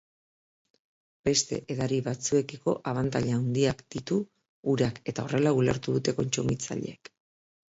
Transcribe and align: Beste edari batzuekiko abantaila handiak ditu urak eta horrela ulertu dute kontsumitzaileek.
Beste 1.27 1.59
edari 1.75 1.99
batzuekiko 2.07 2.73
abantaila 2.93 3.35
handiak 3.41 3.83
ditu 3.97 4.17
urak 4.75 4.99
eta 5.13 5.27
horrela 5.27 5.55
ulertu 5.61 5.97
dute 5.99 6.17
kontsumitzaileek. 6.23 7.15